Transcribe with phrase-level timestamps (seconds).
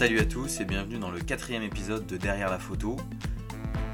[0.00, 2.96] Salut à tous et bienvenue dans le quatrième épisode de Derrière la photo.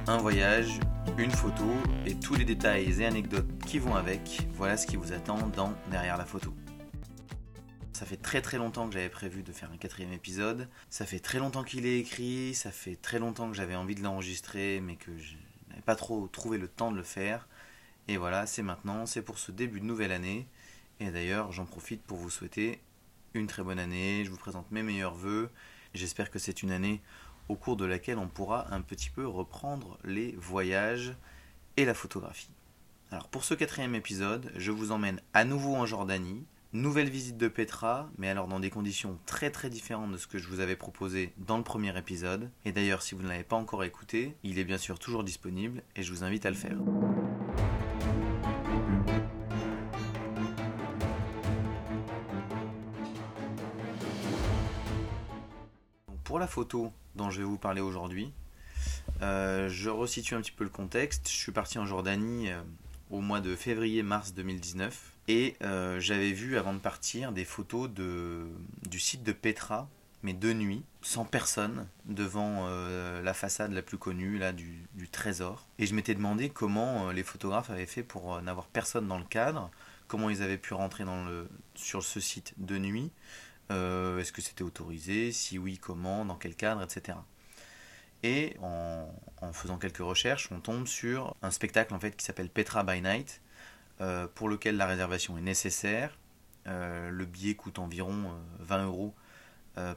[0.06, 0.78] Un voyage,
[1.18, 1.64] une photo
[2.06, 5.74] et tous les détails et anecdotes qui vont avec, voilà ce qui vous attend dans
[5.90, 6.54] Derrière la photo.
[7.92, 10.68] Ça fait très très longtemps que j'avais prévu de faire un quatrième épisode.
[10.90, 14.02] Ça fait très longtemps qu'il est écrit, ça fait très longtemps que j'avais envie de
[14.04, 15.34] l'enregistrer mais que je
[15.70, 17.48] n'avais pas trop trouvé le temps de le faire.
[18.06, 20.46] Et voilà, c'est maintenant, c'est pour ce début de nouvelle année.
[21.00, 22.80] Et d'ailleurs, j'en profite pour vous souhaiter
[23.34, 24.22] une très bonne année.
[24.24, 25.50] Je vous présente mes meilleurs voeux.
[25.96, 27.00] J'espère que c'est une année
[27.48, 31.14] au cours de laquelle on pourra un petit peu reprendre les voyages
[31.78, 32.50] et la photographie.
[33.10, 36.44] Alors pour ce quatrième épisode, je vous emmène à nouveau en Jordanie.
[36.74, 40.36] Nouvelle visite de Petra, mais alors dans des conditions très très différentes de ce que
[40.36, 42.50] je vous avais proposé dans le premier épisode.
[42.66, 45.82] Et d'ailleurs, si vous ne l'avez pas encore écouté, il est bien sûr toujours disponible
[45.94, 46.76] et je vous invite à le faire.
[56.36, 58.30] Pour la photo dont je vais vous parler aujourd'hui,
[59.22, 61.30] euh, je resitue un petit peu le contexte.
[61.30, 62.60] Je suis parti en Jordanie euh,
[63.10, 68.48] au mois de février-mars 2019 et euh, j'avais vu avant de partir des photos de,
[68.86, 69.88] du site de Petra,
[70.22, 75.66] mais de nuit, sans personne, devant la façade la plus connue là, du, du trésor.
[75.78, 79.70] Et je m'étais demandé comment les photographes avaient fait pour n'avoir personne dans le cadre,
[80.06, 83.10] comment ils avaient pu rentrer dans le, sur ce site de nuit.
[83.70, 85.32] Euh, est-ce que c'était autorisé?
[85.32, 86.24] Si oui, comment?
[86.24, 86.82] Dans quel cadre?
[86.82, 87.16] Etc.
[88.22, 89.08] Et en,
[89.52, 93.40] faisant quelques recherches, on tombe sur un spectacle en fait qui s'appelle Petra by Night,
[94.00, 96.18] euh, pour lequel la réservation est nécessaire.
[96.66, 99.14] Euh, le billet coûte environ 20 euros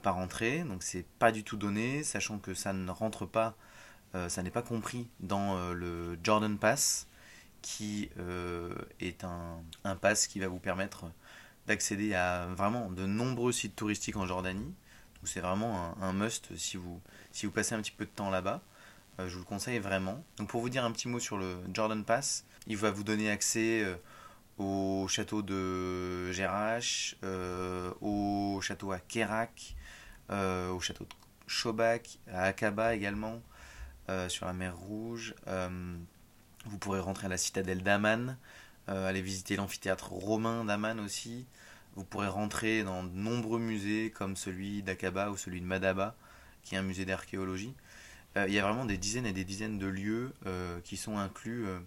[0.03, 3.55] par entrée, donc c'est pas du tout donné, sachant que ça ne rentre pas,
[4.27, 7.07] ça n'est pas compris dans le Jordan Pass,
[7.61, 8.09] qui
[8.99, 11.05] est un, un pass qui va vous permettre
[11.69, 14.73] d'accéder à vraiment de nombreux sites touristiques en Jordanie.
[15.23, 16.99] C'est vraiment un, must si vous,
[17.31, 18.61] si vous passez un petit peu de temps là-bas.
[19.19, 20.23] Euh, je vous le conseille vraiment.
[20.37, 23.29] Donc pour vous dire un petit mot sur le Jordan Pass, il va vous donner
[23.29, 23.95] accès euh,
[24.57, 29.75] au château de Gerash, euh, au château à Kerak,
[30.29, 31.09] au château de
[31.45, 33.41] Shobak, à Akaba également,
[34.27, 35.35] sur la mer Rouge.
[36.65, 38.37] vous pourrez rentrer à la citadelle d'Aman,
[38.89, 41.45] aller visiter l'amphithéâtre romain d'Aman aussi.
[41.95, 46.15] Vous pourrez rentrer dans de nombreux musées comme celui d'Akaba ou celui de Madaba,
[46.63, 47.73] qui est un musée d'archéologie.
[48.37, 51.17] Euh, il y a vraiment des dizaines et des dizaines de lieux euh, qui sont
[51.17, 51.79] inclus euh,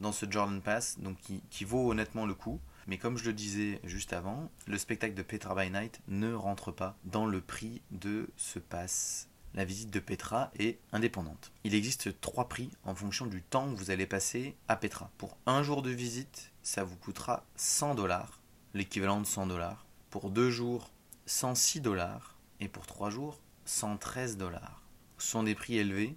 [0.00, 2.60] dans ce Jordan Pass, donc qui, qui, vaut honnêtement le coup.
[2.86, 6.72] Mais comme je le disais juste avant, le spectacle de Petra by Night ne rentre
[6.72, 9.28] pas dans le prix de ce pass.
[9.54, 11.52] La visite de Petra est indépendante.
[11.62, 15.10] Il existe trois prix en fonction du temps que vous allez passer à Petra.
[15.16, 18.40] Pour un jour de visite, ça vous coûtera 100 dollars
[18.74, 19.86] l'équivalent de 100 dollars.
[20.10, 20.90] Pour deux jours,
[21.26, 22.36] 106 dollars.
[22.60, 24.82] Et pour trois jours, 113 dollars.
[25.18, 26.16] Ce sont des prix élevés,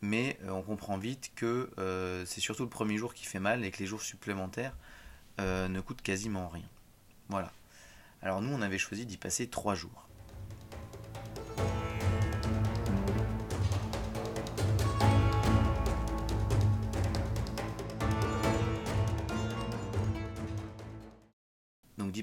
[0.00, 3.64] mais euh, on comprend vite que euh, c'est surtout le premier jour qui fait mal
[3.64, 4.76] et que les jours supplémentaires
[5.40, 6.68] euh, ne coûtent quasiment rien.
[7.28, 7.52] Voilà.
[8.22, 10.08] Alors nous, on avait choisi d'y passer trois jours.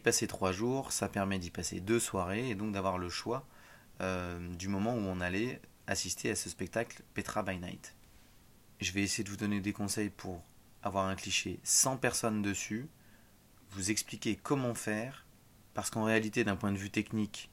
[0.04, 3.48] Passer trois jours, ça permet d'y passer deux soirées et donc d'avoir le choix
[4.02, 7.96] euh, du moment où on allait assister à ce spectacle Petra by Night.
[8.80, 10.44] Je vais essayer de vous donner des conseils pour
[10.82, 12.90] avoir un cliché sans personne dessus,
[13.72, 15.26] vous expliquer comment faire,
[15.74, 17.50] parce qu'en réalité d'un point de vue technique,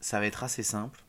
[0.00, 1.02] ça va être assez simple,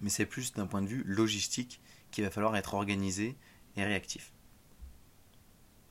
[0.00, 1.80] mais c'est plus d'un point de vue logistique
[2.10, 3.36] qu'il va falloir être organisé
[3.76, 4.32] et réactif.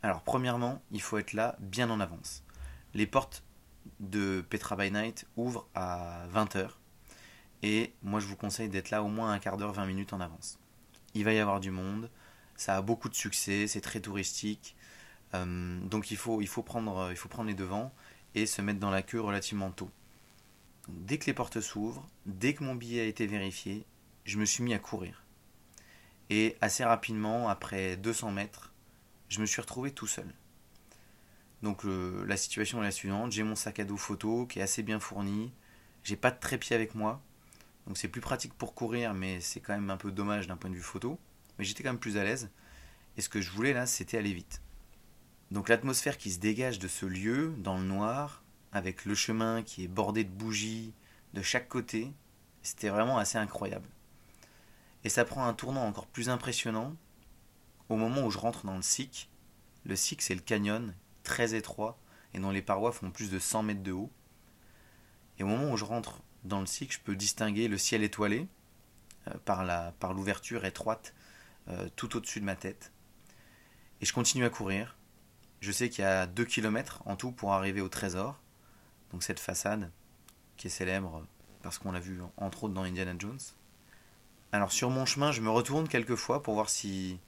[0.01, 2.43] Alors premièrement, il faut être là bien en avance.
[2.93, 3.43] Les portes
[3.99, 6.69] de Petra by Night ouvre à 20h.
[7.63, 10.21] Et moi, je vous conseille d'être là au moins un quart d'heure, 20 minutes en
[10.21, 10.59] avance.
[11.13, 12.09] Il va y avoir du monde,
[12.55, 14.75] ça a beaucoup de succès, c'est très touristique.
[15.33, 17.93] Euh, donc il faut, il, faut prendre, il faut prendre les devants
[18.35, 19.89] et se mettre dans la queue relativement tôt.
[20.87, 23.85] Dès que les portes s'ouvrent, dès que mon billet a été vérifié,
[24.25, 25.23] je me suis mis à courir.
[26.29, 28.73] Et assez rapidement, après 200 mètres,
[29.29, 30.31] je me suis retrouvé tout seul.
[31.61, 34.81] Donc la situation est la suivante, j'ai mon sac à dos photo qui est assez
[34.81, 35.51] bien fourni,
[36.03, 37.21] j'ai pas de trépied avec moi,
[37.85, 40.69] donc c'est plus pratique pour courir, mais c'est quand même un peu dommage d'un point
[40.69, 41.19] de vue photo,
[41.57, 42.49] mais j'étais quand même plus à l'aise,
[43.17, 44.61] et ce que je voulais là, c'était aller vite.
[45.51, 49.83] Donc l'atmosphère qui se dégage de ce lieu, dans le noir, avec le chemin qui
[49.83, 50.93] est bordé de bougies
[51.33, 52.13] de chaque côté,
[52.61, 53.89] c'était vraiment assez incroyable.
[55.03, 56.95] Et ça prend un tournant encore plus impressionnant
[57.89, 59.29] au moment où je rentre dans le SIC.
[59.85, 60.93] Le SIC, c'est le canyon
[61.29, 61.95] très étroit
[62.33, 64.11] et dont les parois font plus de 100 mètres de haut.
[65.37, 68.47] Et au moment où je rentre dans le cycle, je peux distinguer le ciel étoilé
[69.27, 71.13] euh, par, par l'ouverture étroite
[71.67, 72.91] euh, tout au-dessus de ma tête.
[74.01, 74.97] Et je continue à courir.
[75.61, 78.39] Je sais qu'il y a 2 km en tout pour arriver au trésor.
[79.11, 79.91] Donc cette façade
[80.57, 81.23] qui est célèbre
[81.61, 83.39] parce qu'on l'a vu entre autres dans Indiana Jones.
[84.51, 87.19] Alors sur mon chemin, je me retourne quelques fois pour voir si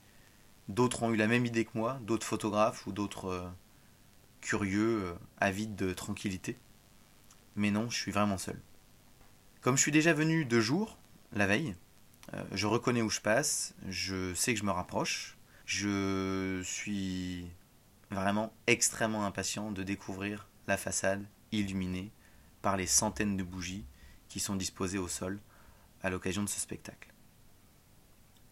[0.69, 3.49] d'autres ont eu la même idée que moi, d'autres photographes ou d'autres euh,
[4.41, 6.57] curieux, euh, avides de tranquillité.
[7.55, 8.59] Mais non, je suis vraiment seul.
[9.61, 10.97] Comme je suis déjà venu deux jours,
[11.33, 11.75] la veille,
[12.33, 17.45] euh, je reconnais où je passe, je sais que je me rapproche, je suis
[18.09, 22.11] vraiment extrêmement impatient de découvrir la façade illuminée
[22.61, 23.85] par les centaines de bougies
[24.27, 25.39] qui sont disposées au sol
[26.03, 27.13] à l'occasion de ce spectacle.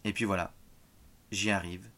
[0.04, 0.54] Et puis voilà,
[1.32, 1.90] j'y arrive.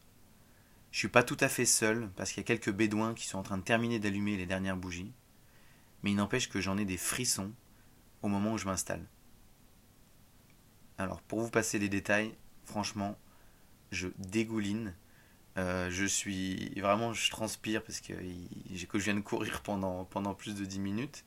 [0.92, 3.38] Je suis pas tout à fait seul parce qu'il y a quelques bédouins qui sont
[3.38, 5.12] en train de terminer d'allumer les dernières bougies,
[6.02, 7.50] mais il n'empêche que j'en ai des frissons
[8.20, 9.04] au moment où je m'installe.
[10.98, 12.34] Alors pour vous passer les détails,
[12.66, 13.18] franchement,
[13.90, 14.94] je dégouline.
[15.56, 20.34] Euh, je suis vraiment, je transpire parce que, que je viens de courir pendant, pendant
[20.34, 21.24] plus de 10 minutes.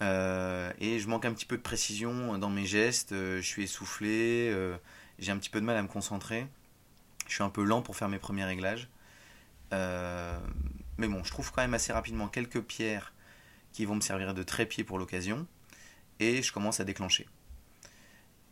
[0.00, 3.64] Euh, et je manque un petit peu de précision dans mes gestes, euh, je suis
[3.64, 4.54] essoufflé,
[5.18, 6.46] j'ai un petit peu de mal à me concentrer.
[7.30, 8.88] Je suis un peu lent pour faire mes premiers réglages.
[9.70, 13.14] mais bon, je trouve quand même assez rapidement quelques pierres
[13.72, 15.46] qui vont me servir de trépied pour l'occasion.
[16.18, 17.28] Et je commence à déclencher.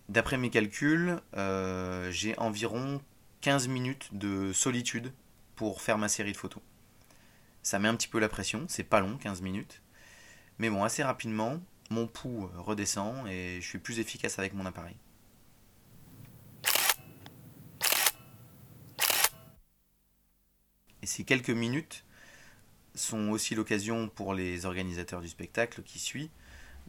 [0.08, 3.02] D'après mes calculs, euh, j'ai environ
[3.40, 5.12] 15 minutes de solitude
[5.56, 6.62] pour faire ma série de photos.
[7.62, 9.82] Ça met un petit peu la pression, c'est pas long, 15 minutes.
[10.58, 11.60] Mais bon, assez rapidement,
[11.90, 14.96] mon pouls redescend et je suis plus efficace avec mon appareil.
[21.08, 22.04] Ces quelques minutes
[22.94, 26.30] sont aussi l'occasion pour les organisateurs du spectacle qui suit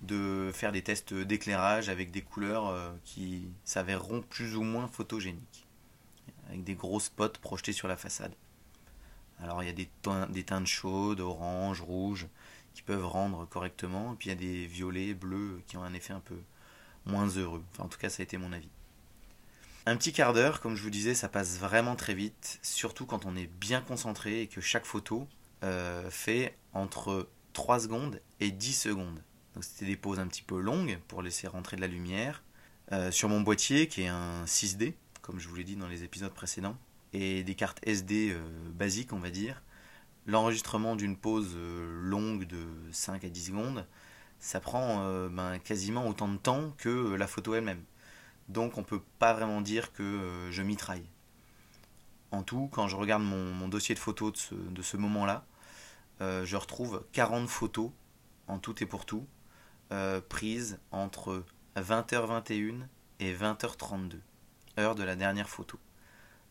[0.02, 5.68] de faire des tests d'éclairage avec des couleurs euh, qui s'avéreront plus ou moins photogéniques,
[6.50, 8.34] avec des gros spots projetés sur la façade.
[9.42, 12.28] Alors il y a des, teintes chaudes, orange, rouge,
[12.74, 16.14] qui peuvent rendre correctement, puis il y a des violets, bleus, qui ont un effet
[16.14, 16.40] un peu
[17.06, 17.64] moins heureux.
[17.78, 18.70] En tout cas ça a été mon avis.
[19.90, 23.26] Un petit quart d'heure, comme je vous disais, ça passe vraiment très vite, surtout quand
[23.26, 25.28] on est bien concentré et que chaque photo
[25.64, 29.24] euh, fait entre 3 secondes et 10 secondes.
[29.56, 32.44] Donc c'était des pauses un petit peu longues pour laisser rentrer de la lumière.
[32.92, 34.94] Euh, sur mon boîtier qui est un 6D,
[35.24, 36.78] comme je vous l'ai dit dans les épisodes précédents,
[37.12, 39.64] et des cartes SD euh, basiques on va dire,
[40.28, 43.88] l'enregistrement d'une pause longue de 5 à 10 secondes,
[44.40, 47.82] ça prend ben, quasiment autant de temps que la photo elle-même.
[48.50, 51.08] Donc on peut pas vraiment dire que je mitraille.
[52.32, 55.46] En tout, quand je regarde mon, dossier de photos de ce, moment-là,
[56.20, 57.92] je retrouve 40 photos
[58.50, 59.26] en tout et pour tout,
[59.92, 61.44] euh, prise entre
[61.78, 62.82] 20h21
[63.20, 64.20] et 20h32,
[64.78, 65.80] heure de la dernière photo.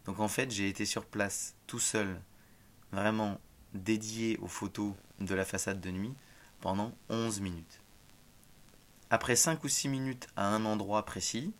[0.06, 2.20] Donc en fait, j'ai été sur place tout seul,
[2.92, 3.40] vraiment
[3.74, 6.14] dédié aux photos de la façade de nuit
[6.60, 7.80] pendant 11 minutes.
[9.10, 11.52] Après 5 ou 6 minutes à un endroit précis,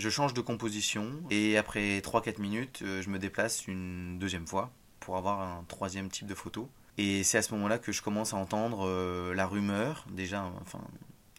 [0.00, 4.70] je change de composition et après 3-4 minutes, euh, je me déplace une deuxième fois
[4.98, 6.68] pour avoir un troisième type de photo.
[6.98, 10.80] Et c'est à ce moment-là que je commence à entendre euh, la rumeur, déjà, enfin,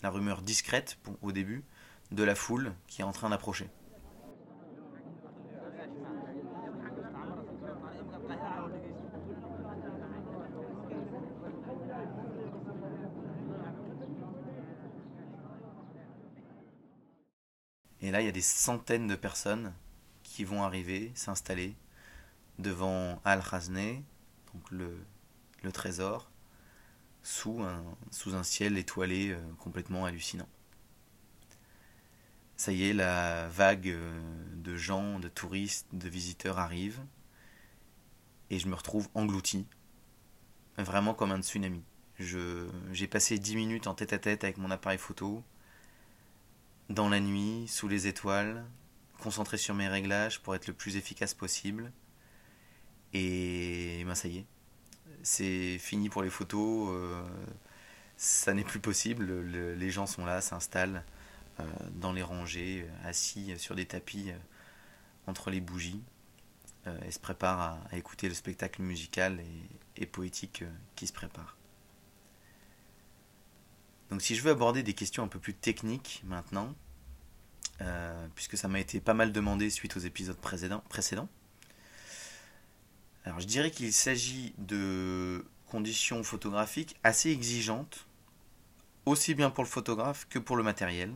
[0.01, 1.63] la rumeur discrète au début,
[2.11, 3.67] de la foule qui est en train d'approcher.
[18.01, 19.73] Et là, il y a des centaines de personnes
[20.23, 21.75] qui vont arriver, s'installer
[22.59, 24.03] devant Al-Khazne,
[24.69, 26.31] le trésor,
[27.23, 30.47] sous un, ciel étoilé euh, complètement hallucinant.
[32.57, 34.19] Ça y est, la vague euh,
[34.55, 36.99] de gens, de touristes, de visiteurs arrive,
[38.49, 39.65] et je me retrouve englouti,
[40.77, 41.83] vraiment comme un tsunami.
[42.19, 45.43] J'ai passé dix minutes en tête à tête avec mon appareil photo,
[46.91, 48.65] dans la nuit, sous les étoiles,
[49.19, 51.91] concentré sur mes réglages pour être le plus efficace possible.
[53.13, 54.45] Et ben ça y est,
[55.23, 57.23] c'est fini pour les photos, euh,
[58.17, 61.03] ça n'est plus possible, les gens sont là, s'installent
[61.59, 61.63] euh,
[61.95, 64.37] dans les rangées, assis sur des tapis euh,
[65.27, 66.01] entre les bougies,
[67.05, 69.39] et se préparent à, écouter le spectacle musical
[69.97, 70.63] et, poétique
[70.95, 71.55] qui se prépare.
[74.11, 76.75] Donc si je veux aborder des questions un peu plus techniques maintenant,
[78.35, 80.83] puisque ça m'a été pas mal demandé suite aux épisodes précédents,
[83.25, 88.05] alors je dirais qu'il s'agit de conditions photographiques assez exigeantes
[89.05, 91.11] aussi bien pour le photographe que pour le matériel.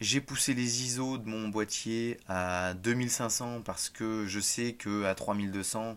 [0.00, 5.14] J'ai poussé les ISO de mon boîtier à 2500 parce que je sais que à
[5.14, 5.96] 3200,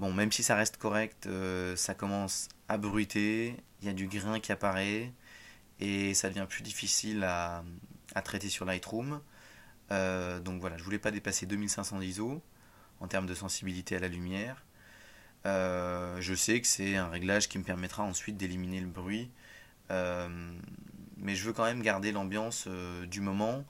[0.00, 4.06] bon, même si ça reste correct, euh, ça commence à bruiter, il y a du
[4.06, 5.12] grain qui apparaît
[5.80, 7.62] et ça devient plus difficile à,
[8.24, 9.20] traiter sur Lightroom.
[9.90, 12.42] Euh, donc voilà, je voulais pas dépasser 2500 ISO
[13.00, 14.64] en termes de sensibilité à la lumière.
[15.46, 19.30] Euh, je sais que c'est un réglage qui me permettra ensuite d'éliminer le bruit
[21.24, 23.64] mais je veux quand même garder l'ambiance euh, du moment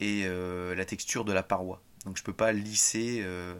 [0.00, 1.82] et euh, la texture de la paroi.
[2.06, 3.54] Donc je peux pas lisser euh,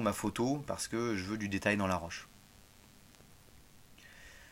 [0.00, 2.28] ma photo parce que je veux du détail dans la roche.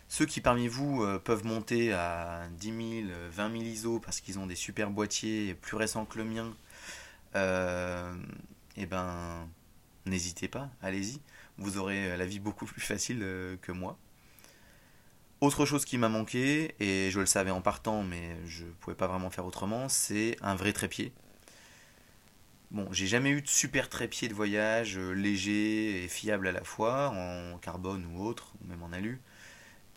[0.08, 4.46] Ceux qui parmi vous peuvent monter à 10 000, 20 000 ISO parce qu'ils ont
[4.46, 6.54] des super boîtiers plus récents que le mien,
[8.76, 9.48] eh ben
[10.06, 11.20] n'hésitez pas, allez-y.
[11.58, 13.18] Vous aurez la vie beaucoup plus facile
[13.60, 13.98] que moi.
[15.40, 18.96] Autre chose qui m'a manqué, et je le savais en partant, mais je ne pouvais
[18.96, 21.12] pas vraiment faire autrement, c'est un vrai trépied.
[22.72, 26.64] Bon, j'ai jamais eu de super trépied de voyage euh, léger et fiable à la
[26.64, 29.20] fois, en carbone ou autre, ou même en alu.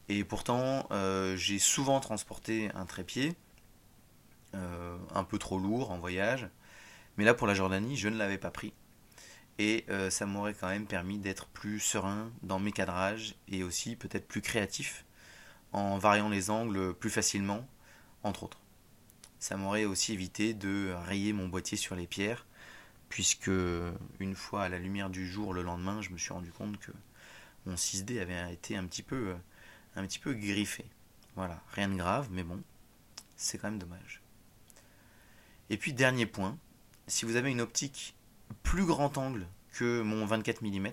[0.07, 3.35] Et pourtant, euh, j'ai souvent transporté un trépied,
[4.55, 6.47] euh, un peu trop lourd en voyage.
[7.17, 8.73] Mais là, pour la Jordanie, je ne l'avais pas pris.
[9.59, 14.25] Et ça m'aurait quand même permis d'être plus serein dans mes cadrages et aussi peut-être
[14.25, 15.03] plus créatif
[15.73, 17.67] en variant les angles plus facilement,
[18.23, 18.61] entre autres.
[19.37, 22.45] Ça m'aurait aussi évité de rayer mon boîtier sur les pierres,
[23.09, 23.51] puisque
[24.19, 26.91] une fois à la lumière du jour le lendemain, je me suis rendu compte que
[27.65, 29.35] mon 6D avait été un petit peu,
[29.95, 30.85] un petit peu griffé.
[31.35, 32.61] Voilà, rien de grave, mais bon,
[33.35, 34.21] c'est quand même dommage.
[35.69, 36.57] Et puis dernier point,
[37.07, 38.15] si vous avez une optique
[38.63, 40.87] plus grand angle que mon 24 mm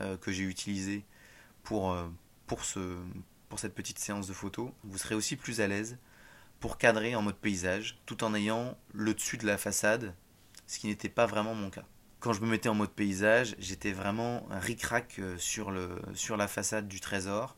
[0.00, 1.04] euh, que j'ai utilisé
[1.62, 2.08] pour, euh,
[2.46, 2.96] pour, ce,
[3.48, 5.98] pour cette petite séance de photo, vous serez aussi plus à l'aise
[6.60, 10.14] pour cadrer en mode paysage, tout en ayant le dessus de la façade,
[10.70, 11.82] ce qui n'était pas vraiment mon cas.
[12.20, 17.00] Quand je me mettais en mode paysage, j'étais vraiment ric-rac euh, sur, la façade du
[17.00, 17.56] trésor.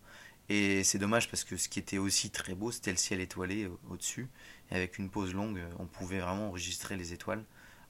[0.49, 3.65] Et c'est dommage parce que ce qui était aussi très beau, c'était le ciel étoilé
[3.65, 4.31] euh, au-dessus.
[4.71, 7.45] Et avec une pause longue, euh, on pouvait vraiment enregistrer les étoiles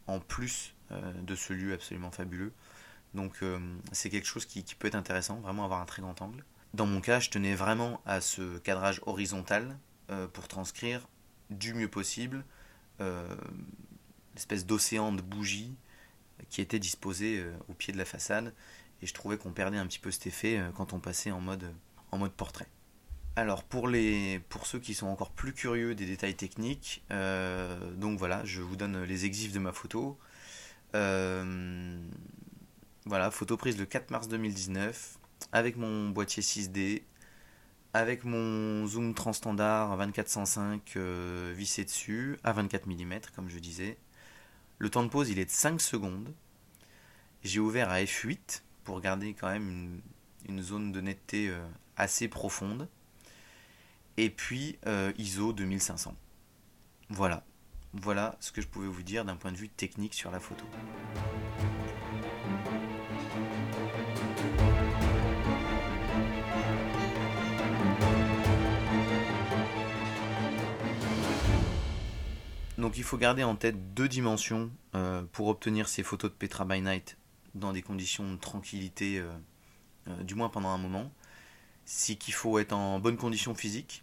[0.09, 2.52] en plus de ce lieu absolument fabuleux.
[3.14, 3.38] Donc
[3.93, 6.45] c'est quelque chose qui, peut être intéressant, vraiment avoir un très grand angle.
[6.75, 9.79] Dans mon cas, je tenais vraiment à ce cadrage horizontal
[10.35, 11.09] pour transcrire
[11.49, 12.45] du mieux possible
[14.35, 15.75] l'espèce d'océan de bougies
[16.49, 18.55] qui était disposé euh, au pied de la façade.
[19.03, 21.75] Et je trouvais qu'on perdait un petit peu cet effet quand on passait en mode,
[22.12, 22.69] en mode portrait.
[23.35, 28.45] Alors pour, les, pour ceux qui sont encore plus curieux des détails techniques, donc voilà,
[28.45, 30.17] je vous donne les exifs de ma photo.
[30.93, 31.51] voilà,
[33.33, 35.19] photo prise le 4 mars 2019
[35.51, 37.03] avec mon boîtier 6D,
[37.95, 43.99] avec mon zoom transstandard 2405 euh, vissé dessus, à 24 mm comme je disais.
[44.79, 46.33] Le temps de pause il est de 5 secondes.
[47.45, 50.00] J'ai ouvert à F8 pour garder quand même
[50.49, 51.61] une, zone de netteté euh,
[51.97, 52.88] assez profonde.
[54.17, 56.14] Et puis euh, ISO 2500.
[57.09, 57.45] Voilà.
[57.95, 60.64] Voilà ce que je pouvais vous dire d'un point de vue technique sur la photo.
[72.83, 76.65] Donc il faut garder en tête deux dimensions euh, pour obtenir ces photos de Petra
[76.65, 77.17] by Night
[77.55, 79.31] dans des conditions de tranquillité, euh,
[80.09, 81.12] euh, du moins pendant un moment.
[81.85, 84.03] C'est qu'il faut être en bonne condition physique,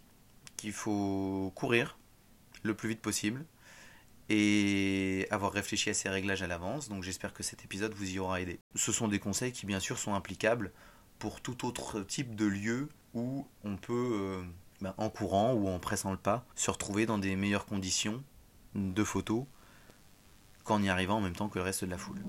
[0.56, 1.98] qu'il faut courir
[2.62, 3.44] le plus vite possible
[4.30, 6.88] et avoir réfléchi à ces réglages à l'avance.
[6.88, 8.60] Donc j'espère que cet épisode vous y aura aidé.
[8.76, 10.72] Ce sont des conseils qui bien sûr sont applicables
[11.18, 14.42] pour tout autre type de lieu où on peut,
[14.80, 18.24] ben, en courant ou en pressant le pas, se retrouver dans des meilleures conditions
[18.74, 19.44] de photos
[20.64, 22.22] qu'en y arrivant en même temps que le reste de la foule.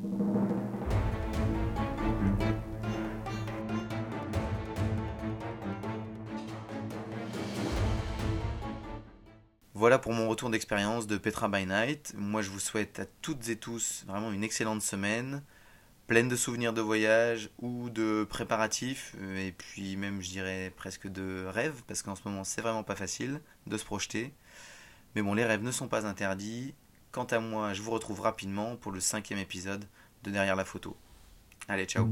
[9.81, 12.13] Voilà pour mon retour d'expérience de Petra by Night.
[12.15, 15.41] Moi, je vous souhaite à toutes et tous vraiment une excellente semaine,
[16.05, 21.45] pleine de souvenirs de voyage ou de préparatifs, et puis même, je dirais, presque de
[21.47, 24.33] rêves, parce qu'en ce moment, c'est vraiment pas facile de se projeter.
[25.15, 26.73] Mais bon, les rêves ne sont pas interdits.
[27.11, 29.85] Quant à moi, je vous retrouve rapidement pour le cinquième épisode
[30.23, 30.95] de Derrière la photo.
[31.67, 32.09] Allez, ciao